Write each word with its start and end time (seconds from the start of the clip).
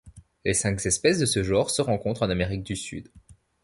Les 0.45 0.55
cinq 0.55 0.83
espèces 0.87 1.19
de 1.19 1.27
ce 1.27 1.43
genre 1.43 1.69
se 1.69 1.83
rencontrent 1.83 2.23
en 2.23 2.31
Amérique 2.31 2.63
du 2.63 2.75
Sud. 2.75 3.11